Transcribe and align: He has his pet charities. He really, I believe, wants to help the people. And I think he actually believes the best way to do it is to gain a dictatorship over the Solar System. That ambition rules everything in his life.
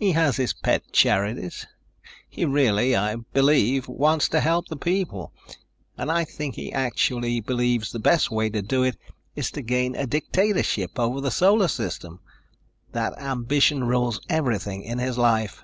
He 0.00 0.10
has 0.10 0.36
his 0.36 0.52
pet 0.52 0.82
charities. 0.90 1.64
He 2.28 2.44
really, 2.44 2.96
I 2.96 3.14
believe, 3.32 3.86
wants 3.86 4.28
to 4.30 4.40
help 4.40 4.66
the 4.66 4.74
people. 4.76 5.32
And 5.96 6.10
I 6.10 6.24
think 6.24 6.56
he 6.56 6.72
actually 6.72 7.38
believes 7.38 7.92
the 7.92 8.00
best 8.00 8.32
way 8.32 8.50
to 8.50 8.62
do 8.62 8.82
it 8.82 8.96
is 9.36 9.52
to 9.52 9.62
gain 9.62 9.94
a 9.94 10.08
dictatorship 10.08 10.98
over 10.98 11.20
the 11.20 11.30
Solar 11.30 11.68
System. 11.68 12.18
That 12.90 13.16
ambition 13.18 13.84
rules 13.84 14.20
everything 14.28 14.82
in 14.82 14.98
his 14.98 15.16
life. 15.16 15.62